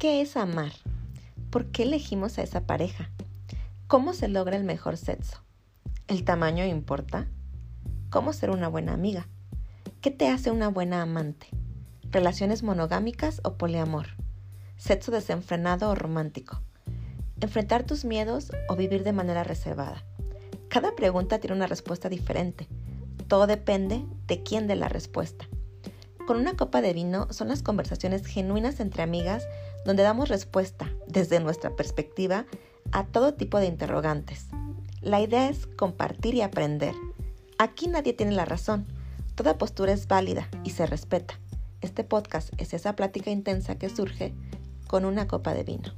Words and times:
¿Qué 0.00 0.22
es 0.22 0.38
amar? 0.38 0.72
¿Por 1.50 1.66
qué 1.66 1.82
elegimos 1.82 2.38
a 2.38 2.42
esa 2.42 2.62
pareja? 2.62 3.10
¿Cómo 3.86 4.14
se 4.14 4.28
logra 4.28 4.56
el 4.56 4.64
mejor 4.64 4.96
sexo? 4.96 5.44
¿El 6.08 6.24
tamaño 6.24 6.64
importa? 6.64 7.28
¿Cómo 8.08 8.32
ser 8.32 8.48
una 8.48 8.68
buena 8.68 8.94
amiga? 8.94 9.28
¿Qué 10.00 10.10
te 10.10 10.28
hace 10.28 10.50
una 10.50 10.68
buena 10.68 11.02
amante? 11.02 11.48
¿Relaciones 12.10 12.62
monogámicas 12.62 13.42
o 13.44 13.58
poliamor? 13.58 14.06
¿Sexo 14.78 15.12
desenfrenado 15.12 15.90
o 15.90 15.94
romántico? 15.94 16.62
¿Enfrentar 17.42 17.82
tus 17.82 18.06
miedos 18.06 18.52
o 18.70 18.76
vivir 18.76 19.04
de 19.04 19.12
manera 19.12 19.44
reservada? 19.44 20.02
Cada 20.70 20.96
pregunta 20.96 21.40
tiene 21.40 21.56
una 21.56 21.66
respuesta 21.66 22.08
diferente. 22.08 22.68
Todo 23.28 23.46
depende 23.46 24.06
de 24.26 24.42
quién 24.42 24.66
dé 24.66 24.76
la 24.76 24.88
respuesta. 24.88 25.46
Con 26.26 26.38
una 26.38 26.56
copa 26.56 26.80
de 26.80 26.92
vino 26.92 27.26
son 27.32 27.48
las 27.48 27.62
conversaciones 27.62 28.24
genuinas 28.24 28.80
entre 28.80 29.02
amigas 29.02 29.46
donde 29.84 30.02
damos 30.02 30.28
respuesta 30.28 30.90
desde 31.06 31.40
nuestra 31.40 31.74
perspectiva 31.76 32.46
a 32.92 33.06
todo 33.06 33.34
tipo 33.34 33.58
de 33.58 33.66
interrogantes. 33.66 34.46
La 35.00 35.20
idea 35.20 35.48
es 35.48 35.66
compartir 35.66 36.34
y 36.34 36.42
aprender. 36.42 36.94
Aquí 37.58 37.88
nadie 37.88 38.12
tiene 38.12 38.32
la 38.32 38.44
razón. 38.44 38.86
Toda 39.34 39.58
postura 39.58 39.92
es 39.92 40.06
válida 40.06 40.48
y 40.64 40.70
se 40.70 40.86
respeta. 40.86 41.40
Este 41.80 42.04
podcast 42.04 42.50
es 42.58 42.74
esa 42.74 42.94
plática 42.94 43.30
intensa 43.30 43.76
que 43.76 43.88
surge 43.88 44.34
con 44.86 45.04
una 45.04 45.26
copa 45.26 45.54
de 45.54 45.64
vino. 45.64 45.94